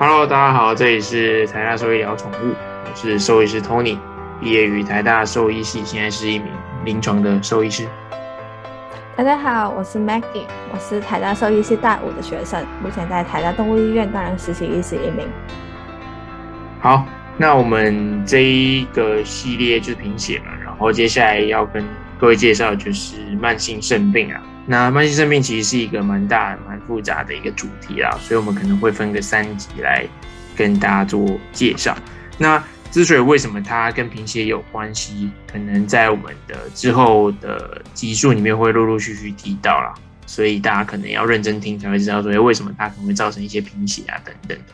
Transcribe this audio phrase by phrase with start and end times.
[0.00, 2.54] Hello，大家好，这里是台大兽医聊宠物，
[2.84, 3.98] 我是兽医师 Tony，
[4.40, 6.52] 毕业于台大兽医系，现在是一名
[6.84, 7.84] 临床的兽医师。
[9.16, 15.26] 大家好，我是 Maggie，我是台大兽医系大五的学生，目前在台大动物医院担任实习医师一名。
[16.78, 17.04] 好，
[17.36, 21.84] 那我们这一个系列就是贫血嘛，然后接下来要跟
[22.20, 24.40] 各位介绍就是慢性肾病啊。
[24.70, 30.06] 那慢性肾病其实是一个蛮大、蛮复杂的一个主题啦，所以我们可能会分个三集来
[30.54, 31.96] 跟大家做介绍。
[32.36, 39.94] 那之所以为什么它跟贫血有关系，可能在我们的之后的集数里面会陆陆续续提到啦，
[40.26, 44.64] 所以大家可能要认真听才会知道说，为什么它可能会造成一些贫血啊等等的。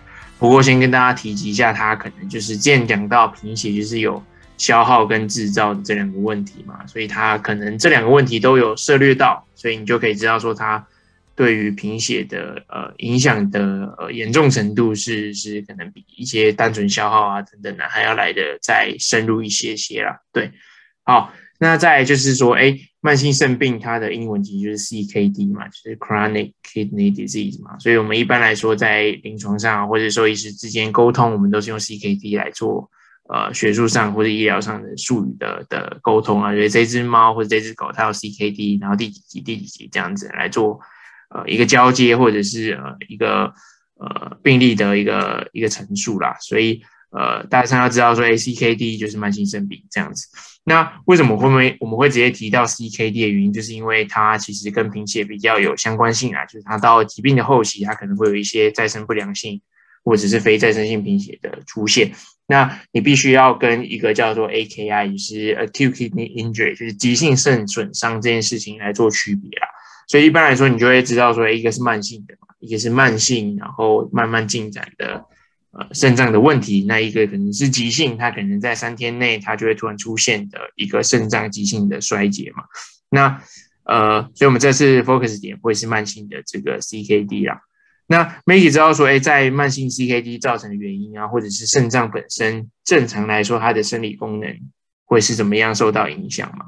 [0.41, 4.21] 不过先跟大家提及一下，它可能就是既然讲到贫血，就是有。
[4.57, 10.87] 消耗跟制造的这两个问题嘛，所以它可能这两个问题都有涉略到，所以你就可以知道说它
[11.35, 20.21] 对于贫血的呃影响的呃严重程度是是可能比一些单纯消耗啊等等的还要来的再深入一些些啦。
[20.33, 20.53] 对，
[21.03, 32.89] 好，那再就是说，哎，慢性肾病它的英文其实就是 CKD 嘛，就是 Chronic Kidney Disease 嘛，所以我们一般来说在临床上或者说医师之间沟通，我们都是用 CKD 来做。
[33.27, 40.79] 呃，学术上或者医疗上的术语的的沟通啊，就是这只猫或者这只狗它有 CKD，然后第几集第几集这样子来做
[41.31, 43.55] 呃一个交接或者是呃一个
[43.97, 46.37] 呃病例的一个一个陈述啦。
[46.39, 50.29] 所以呃大家要知道说，CKD 就是慢性肾病这样子。
[50.67, 59.63] 那为什么会不会我们会直接提到 CKD 的原因，就是因为它其实跟贫血比较有相关性啊，就是它到疾病的后期，它可能会有一些再生不良性
[60.05, 62.13] 或者是非再生性贫血的出现。
[62.47, 69.67] 那你必须要跟一个叫做 AKI，就是 acute kidney injury，就是急性肾损伤这件事情来做区别啦。
[70.07, 75.25] 所以一般来说，你就会知道说，一个是慢性的嘛，一个是慢性，然后慢慢进展的
[75.71, 76.85] 呃肾脏的问题。
[76.87, 82.65] 那一个可能是急性，它可能在三天内它就会突然出现的一个肾脏急性的衰竭嘛。
[83.09, 83.41] 那
[83.85, 87.63] 呃，所以我们这次 focus 点会是慢性的这个 CKD 啦。
[88.07, 94.51] 那媒体知道说，哎，在慢性 CKD 造成的原因啊，或者是肾脏本身正常来说，它的生理功能
[95.07, 96.67] 会是怎么样受到影响吗？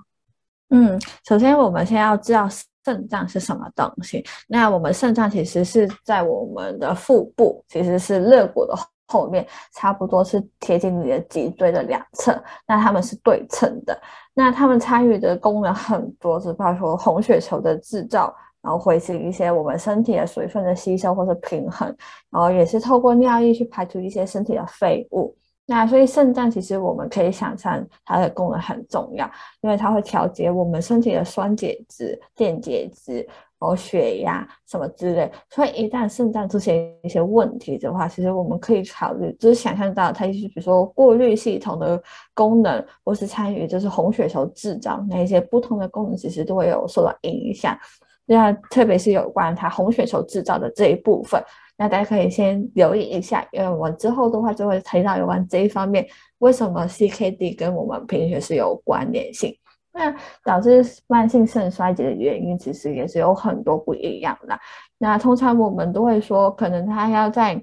[0.70, 0.98] 嗯，
[1.28, 2.48] 首先我们先要知道
[2.84, 4.24] 肾脏是什么东西。
[4.48, 8.74] 那我们肾脏其实是在我们的腹部，其实是肋骨的
[9.06, 12.42] 后面，差不多是贴近你的脊椎的两侧。
[12.66, 14.00] 那它们是对称的。
[14.32, 18.34] 那它们参与的功能很多，只包括红血球的制造。
[18.66, 21.86] 然后回行一些我们身体的水分的吸收或者平衡，
[22.32, 25.32] 然后也是透过尿液去排除一些身体的废物。
[25.66, 29.24] 那所以肾脏其实我们可以想象它的功能很重要，
[29.60, 33.18] 因为它会调节我们身体的酸碱值、电解质，
[33.60, 35.30] 然后血压什么之类。
[35.50, 42.02] 所以一旦肾脏出现一些问题的话，其实我们可以考虑，就是想象到它就是比如说过滤系统的
[42.34, 47.78] 功能，或是参与就是红血球制造那一些不同的功能，其实都会有受到影响。
[48.26, 51.42] 那特别是有关它红血球制造的这一部分，
[51.76, 56.06] 那大家可以先留意一下，因为我之后的话就会提到有关这一方面，
[56.38, 59.56] 为什么 CKD 跟我们贫血是有关联性？
[59.92, 60.14] 那
[60.44, 64.58] 导致慢性肾衰竭的原因其实也是有很多不一样的。
[64.98, 67.58] 那通常我们都会说，可能它要在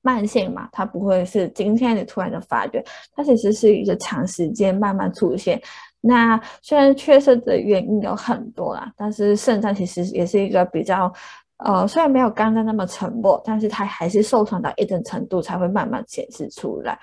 [0.00, 2.82] 慢性嘛，它不会是今天你突然的发觉，
[3.14, 5.60] 它其实是一个长时间慢慢出现。
[6.04, 11.10] 那虽然缺肾的原因有很多啦，但是肾脏其实也是一个比较，
[11.58, 16.98] 呃，虽然没有肝脏那么沉默，但是它还是受伤到一定程度才会慢慢显示出来。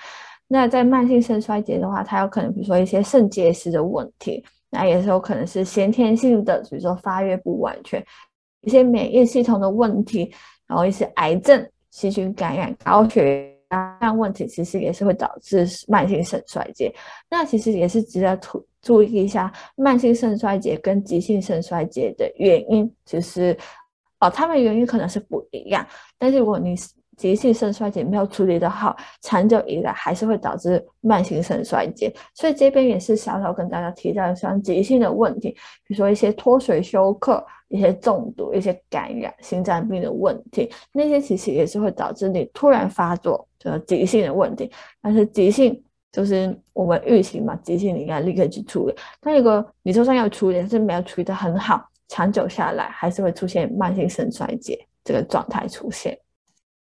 [0.49, 8.05] 那在慢性肾衰竭的话，它有可能比如说一些肾结石的问题，那也是有可能是先天性的，比如说发育不完全，
[8.61, 10.29] 一些免疫系统的问题，
[10.67, 16.93] 然后一些癌症、细菌感染、高血压问题，其实也是会导致慢性肾衰竭。
[17.29, 23.57] 那其实也是值得吐注意一下，慢性肾衰竭跟急性肾衰竭的原因，其实
[24.19, 25.85] 哦，它们原因可能是不一样。
[26.17, 26.75] 但是如果你
[27.17, 32.13] 急性肾衰竭没有处理的好，长久以来还是会导致慢性肾衰竭。
[32.33, 35.49] 所以这边也是小小跟大家提到像急性的问题，
[35.85, 44.71] 比如说一些脱水休克、一些中毒、一些感染、心脏病的问题，那些其实也是会导致你突然发作的急性的问题。
[45.01, 48.95] 但是急性就是我们预期嘛，急性你应该立刻去处理。
[49.21, 56.17] 但如果你就算要处理，但是没有处理的很好，长久下来还是会出现慢性肾衰竭这个状态出现。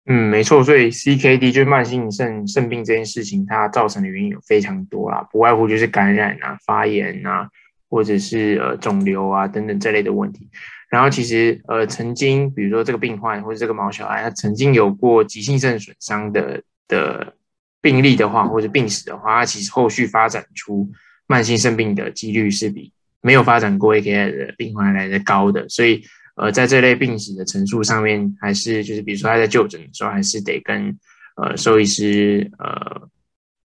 [0.06, 7.48] 嗯，没错，所以 CKD 就是慢性肾肾病这件事情，它造成的原因有非常多啦，不外乎就是感染啊、发炎啊，
[7.88, 10.48] 或者是呃肿瘤啊等等这类的问题。
[10.88, 17.34] 然后其实呃曾经，比如说这个病患或者这个毛小孩，他曾经有过急性肾损伤的的
[17.80, 20.90] 病例的话，或者病史的话，他其实后续发展出
[21.26, 25.68] 慢性肾病的几率是比没有发展过 AKI 的病患来的高的。
[25.68, 26.02] 所以
[26.36, 30.98] 呃在这类病史的陈述上面，还是就是比如说他在就诊的时候，还是得跟
[31.36, 33.08] 呃兽医师呃。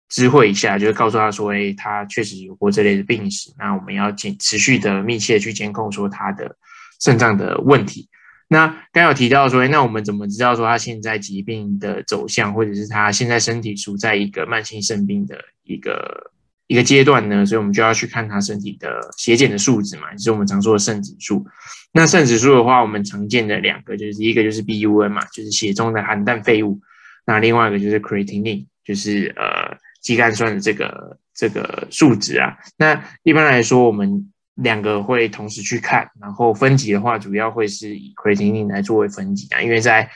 [0.09, 6.55] 知会一下，就是告诉他说，哎，他确实有过这类的病史，那我们要监持续的密切去监控说他的
[6.99, 8.07] 肾脏的问题。
[8.47, 16.31] 那刚有提到说，哎，那我们怎么知道说他现在疾病的走向，或者是他现在身体处在一个慢性肾病的一个
[16.67, 17.45] 一个阶段呢？
[17.45, 21.45] 所以我们就要去看他身体的血检的数值嘛，就是我们常说的肾指数。
[21.93, 26.79] 那肾指数的话，我们常见的两个就是一个就是 BUN 嘛，就是血中的含氮废物，
[27.25, 29.77] 那另外一个就是 creatinine，就是呃。
[30.03, 40.09] 肌酐酸的这个这个数值啊，那一般来说，我们两个会同时去看，然后分级的话，主要会是以 creatinine 来作为分级啊，因为在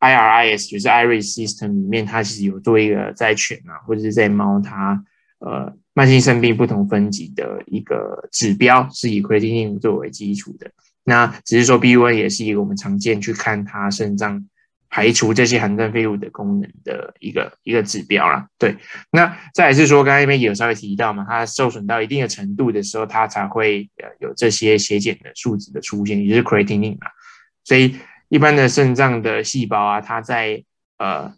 [0.00, 5.04] IRIS 就是 IRIS system 里面，它其实有做一个在犬啊，或者是在猫，它
[5.38, 10.70] 呃慢性肾病不同分级的一个指标，是以 creatinine 作为基础的。
[11.04, 14.44] 那只是说 BUN 也是一个我们常见去看它肾脏。
[14.94, 18.46] 排除这些含氮废物的功能的一个一个指标啦。
[18.58, 18.76] 对，
[19.10, 27.06] 那再是说，刚才那边有稍微提到嘛，它受损到一定的程度的时候，它才会呃有这些血检的数值的出现，也就是 creatinine 嘛。
[27.64, 27.96] 所以
[28.28, 30.62] 一般的肾脏的细胞啊，它在
[30.98, 31.32] 呃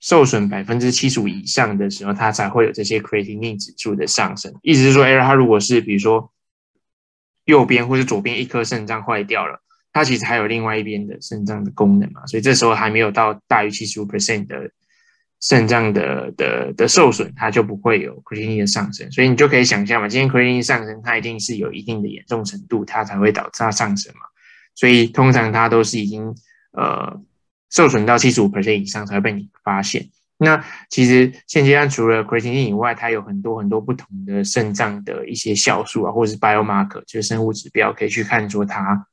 [0.00, 4.54] 受损百分之七十五以上的时候，它才会有这些 creatinine 指数的上升。
[4.62, 6.32] 意思是说，哎，它如果是比如说
[7.44, 9.60] 右边或者左边一颗肾脏坏掉了。
[9.96, 14.70] 它其实还有另外一边的肾脏的功能嘛，所以这时候还没有到大于七十五 percent 的
[15.40, 19.10] 肾脏的的的受损，它就不会有 creatinine 的上升。
[19.10, 24.20] 所以你就可以想象嘛，今天 creatinine 上升，它一定是有一定的严重程度，它才会导致它上升嘛。
[24.74, 26.34] 所以通常它都是已经
[26.72, 27.18] 呃
[27.70, 30.10] 受损到七十五 percent 以上才会被你发现。
[30.36, 39.06] 那其实现阶段除了 creatinine 以外，它有很多很多不同的肾脏的一些酵素啊，或者是 biomarker，就是生物指标，可以去看出它。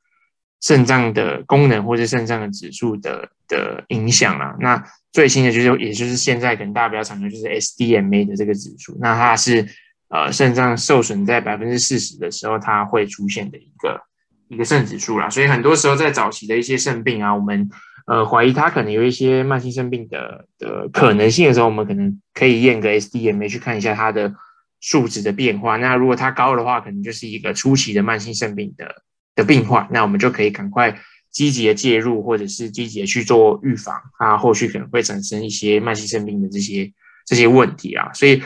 [0.63, 4.81] 肾脏的功能或者肾脏的指数的的影响啊，那
[5.12, 9.68] 最新的就是，也就是现在可能大家比较常用就是 SDMA 的这个指数，那它是
[10.07, 14.01] 呃肾脏受损在百分之四十的时候，它会出现的一个
[14.48, 15.30] 一个肾指数啦。
[15.30, 17.69] 所以很多时候在早期的一些肾病啊，我们
[18.07, 24.33] 呃怀疑它可能有一些慢性肾病的的可能性的时候，我们可能可以验个 SDMA 去看一下它的
[24.80, 25.75] 数值的变化。
[25.75, 29.04] 那如果它高的话，可能就是一个初期的慢性肾病的。
[29.35, 31.00] 的病患，那我们就可以赶快
[31.31, 36.94] 积极的介入，或者是积极的去做预防，它后续可能会产生一些慢性肾病的这些
[37.25, 38.12] 这些问题啊。
[38.13, 38.41] 所以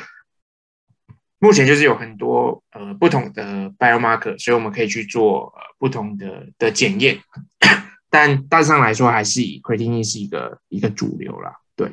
[1.39, 7.19] 目前就是有很多呃不同的 biomarker，所以我们可以去做呃不同的的检验，
[8.09, 11.53] 但大致上来说还是以 creatinine 是一个一个主流啦。
[11.75, 11.91] 对。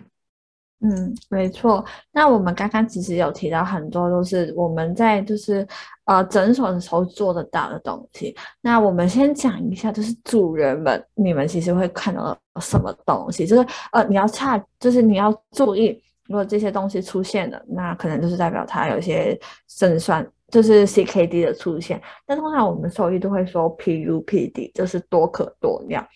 [0.80, 1.82] 嗯，没错。
[2.12, 5.66] 那我们刚刚其实有提到很多都是我们在就是
[6.04, 8.36] 呃诊所的时候做得到的东西。
[8.60, 13.46] 那我们先讲一下，就是主人们，你们其实会看到什么东西？
[13.46, 19.38] 就是呃你要差，就是你要注意，如果这些东西出现了，那可能就是代表它有些
[19.68, 21.98] 肾酸，就是 CKD 的出现。
[22.26, 26.06] 但通常我们兽医都会说 PUPD，就是多可多尿。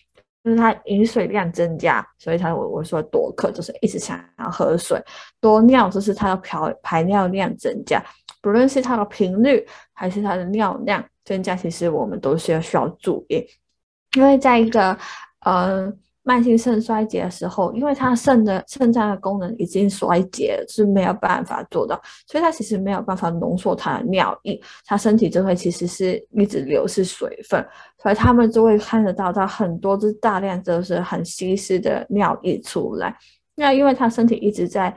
[0.48, 4.98] 就是它饮水量增加，所以它我我说多渴就是一直想要喝水，
[5.40, 8.02] 多尿就是它的排排尿量增加，
[8.40, 9.62] 不论是它的频率
[9.92, 13.46] 还是它的尿量增加，其实我们都是要需要注意，
[14.16, 14.96] 因为在一个
[15.40, 15.92] 呃。
[16.28, 27.66] 慢性肾衰竭的时候，因为他肾的肾脏的功能已经衰竭，是没有办法做到，所以他其实没有办法浓缩他的尿液，他身体就会其实是一直流失水分，
[28.02, 33.16] 所以他们就会看得到他很多是大量就是很稀释的尿液出来。
[33.54, 34.94] 那因为他身体一直在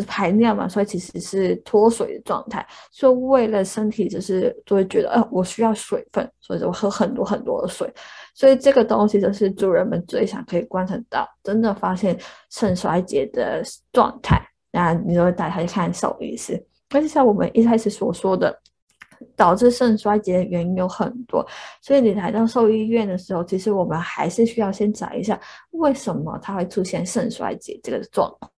[0.00, 7.92] 是排尿嘛，所以其实是脱水的状态，所以为了身体就是就会觉得，呃，我需要水分，所以就喝很多很多的水。
[8.34, 12.18] 所以这个东西就是主人们最想可以观察到，真的发现
[12.50, 13.62] 肾衰竭的
[13.92, 16.62] 状态，那你就会带他去看兽医师。
[16.90, 18.54] 那就像我们一开始所说的，
[19.34, 21.44] 导致肾衰竭的原因有很多，
[21.80, 28.52] 所以你来到兽医院的时候，其实我们还是需要先找一下，为什么它会出现肾衰竭这个状况？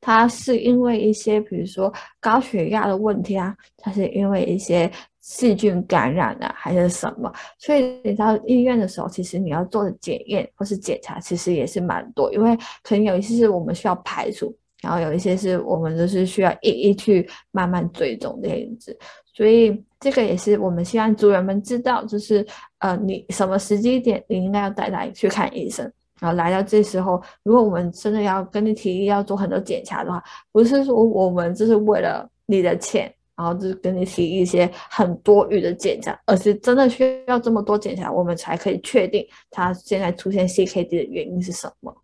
[0.00, 4.90] 它是因为一些，比如说高血压的问题啊，它是因为一些。
[5.26, 7.32] 细菌感染啊还是什么？
[7.58, 12.30] 所以你到医院的时候，其实你要做的检验或是检查，其实也是蛮多。
[12.34, 18.94] 因为可能有一些是我们需要排除，然后有一些是我们就是需要一一去慢慢追踪这样子。
[19.32, 22.46] 所以这个也是我们希望主人们知道，就是
[22.80, 25.90] 呃，你什么时机点你应该要带来去看医生。
[26.20, 41.94] 然后来到这时候，如果我们真的要跟你提议要做很多检查的话，不是说我们就是为了你的钱，然后就是跟你提一些很多余的检查，而是真的需要这么多检查，我们才可以确定他现在出现 CKD 的原因是什么。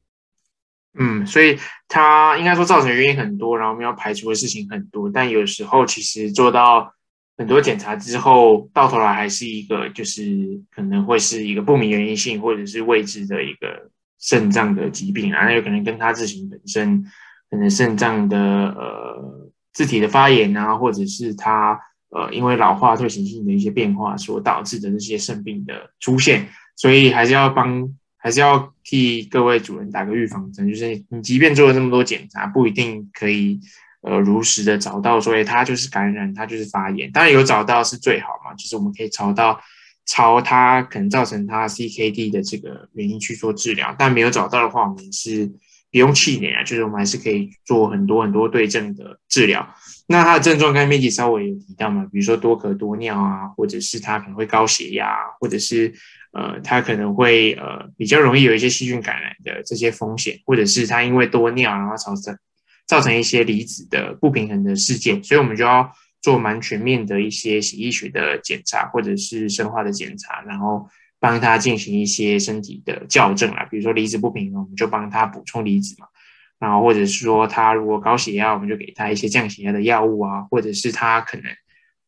[0.98, 6.92] 嗯，所以它应该说造成原因很多，然后我们要排除的事情很多，但有时候其实做到
[7.38, 13.88] 很多检查之后，到头来还是一个就是可能会是一个不明原因性或者是未知的一个
[14.20, 17.04] 肾脏的疾病啊，那有可能跟他自行本身
[17.50, 27.92] 可能肾脏的呃自体的发炎啊，或者是他呃因为老化退行性的一些变化所导致的这些肾病的出现，所以还是要帮。
[28.22, 33.58] 还是要替各位主人打个预防针，就是你即便做了这么多检查，不一定可以
[34.02, 37.10] 呃如实的找到，所以它就是感染，它就是发炎。
[37.12, 39.58] 当然有找到是最好嘛，就是我们可以找到
[40.10, 43.94] 朝它可能造成它 CKD 的这个原因去做治疗。
[43.96, 45.46] 但没有找到的话，我们是
[45.92, 49.66] 不用气馁啊，就是我们还是可以做很多很多对症的治疗。
[50.08, 55.94] 那它的症状刚才 Maggie 稍微有提到嘛，比如说多咳多尿啊，或者是它可能会高血压，或者是。
[56.32, 62.38] 呃，它可能会呃比较容易有一些细菌感染的这些风险，或者是它因为多尿然后造成
[62.86, 65.90] 造成一些离子的不平衡的事件，所以我们就要
[66.20, 76.06] 做蛮全面的一些血液学的检查或者是生化的检查，然后帮他进行一些身体的校正啊，比如说离子不平衡，我们就帮他补充离子嘛，
[76.58, 81.46] 然后或者是说他如果高血压，我们就给他一些降血压的药物啊，或者是他可能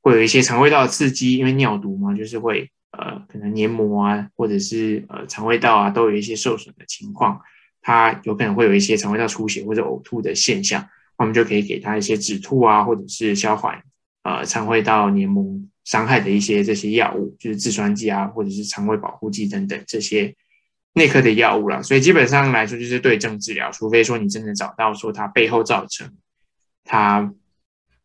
[0.01, 2.71] 会有一些肠胃道的刺激，因为尿毒嘛，就是会。
[2.95, 7.41] 呃，可能黏膜啊，或者是呃肠胃道啊，都有一些受损的情况，
[7.81, 13.83] 他有可能会有一些肠胃道出血或者呕吐的现象，我们就可以给他一些止吐啊，或者是消缓
[14.23, 15.45] 呃肠胃道黏膜
[15.85, 20.35] 伤害的一些这些药物，就是制酸剂啊，或者是肠胃保护剂等等这些
[20.95, 21.83] 内科的药物了。
[21.83, 26.11] 所以基本上来说，就是对症治疗，除非说你真的找到说它背后造成
[26.85, 27.33] 它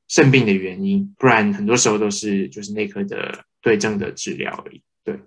[0.08, 3.44] 肾病的原因，不然很多时候都是就是内科的。
[3.60, 4.82] 对症的治疗而已。
[5.04, 5.20] 对，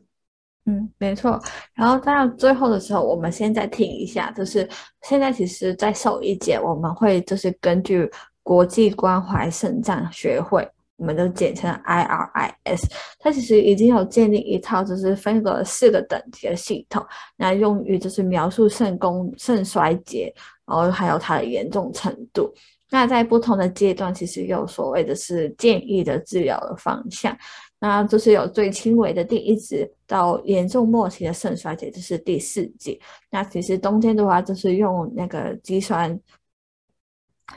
[0.65, 1.39] 嗯，没错。
[1.75, 4.67] 然后到最后的时候，我们现在听一下，就是
[5.03, 8.09] 现在其实，在兽医界，我们会就是根据
[8.43, 10.67] 国际关怀肾脏学会，
[11.01, 12.85] 我们都简称 IRIS，
[13.19, 17.03] 它其实已经有建立一套就是分隔四个等级的系统，
[17.37, 20.31] 那用于就是描述肾功肾衰竭，
[20.67, 22.53] 然后还有它的严重程度。
[22.91, 27.35] 那在不同的阶段，其实有所谓的是建议的治疗的方向。
[27.79, 33.01] 那就是有最轻微的第一级到严重末期的肾衰竭，就是第四级。
[33.31, 36.21] 那其实冬天的话，就是用那个肌酸、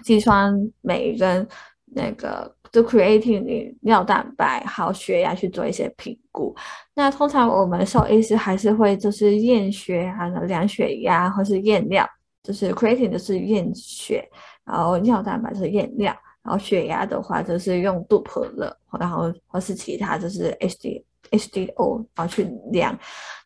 [0.01, 1.45] 肌酸镁跟
[1.83, 6.53] 那个就 creating 你尿蛋白还有血压去做一些评估。
[6.93, 12.05] 那通常我们兽医师还是会就是验血啊、量血压或是验尿，
[12.43, 14.27] 就是 creating 的是验血，
[14.65, 16.13] 然后尿蛋白是验尿。
[16.45, 22.99] 然后血压的话，就是用杜普勒，然后或是其他，就是 H D H D O，然后去量。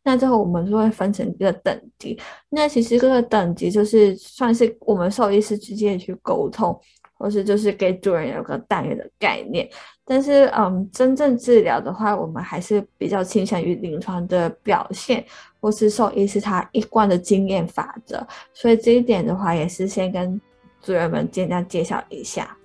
[0.04, 2.20] 那之后我们就会分成一个等级。
[2.50, 6.76] 那其实这个等级就是算是我们兽医师之间去沟通，
[7.18, 9.70] 或是就是给主人有个大约的概念。
[10.06, 15.24] 但是，嗯，真正治疗的话，我们还是比较倾向于临床的表现，
[15.60, 18.26] 或是兽医师他一贯的经验法则。
[18.54, 20.40] 所以这一点的话，也是先跟
[20.82, 22.56] 主人们简单介绍一下。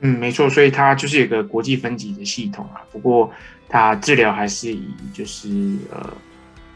[0.00, 2.82] 嗯，没错，所以它就是有个国际分级的系统啊。
[2.90, 3.30] 不过
[3.68, 5.48] 它治疗还是以就是
[5.90, 6.12] 呃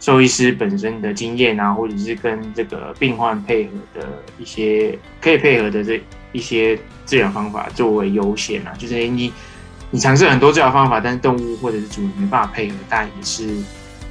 [0.01, 6.01] 兽医师本身的经验啊，或者是跟这个病患配合的一些可以配合的这
[6.33, 8.73] 一些治疗方法作为优先啊。
[8.79, 9.33] 就是你
[9.91, 13.57] 你尝试很多治疗方法，但是动物或者是主人没办法配合，但也是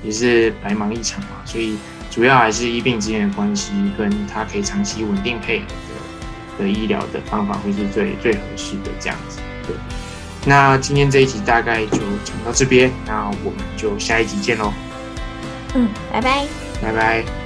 [0.03, 1.37] 也是白忙一场嘛。
[1.45, 1.77] 所以
[2.09, 5.65] 主要还是医病之间的关系，跟它可以长期稳定配合。
[6.57, 9.75] 的医疗的方法会是最最合适的这样子，对。
[10.45, 14.71] 那今天这一集大概就讲到这边，那我们就下一集见喽。
[15.73, 16.47] 嗯，拜拜。
[16.81, 17.44] 拜拜。